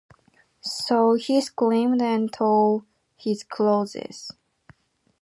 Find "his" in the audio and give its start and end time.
3.17-3.43